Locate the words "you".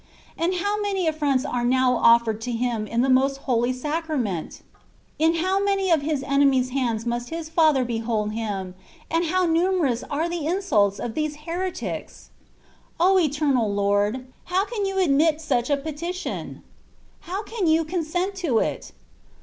14.87-14.97, 17.67-17.85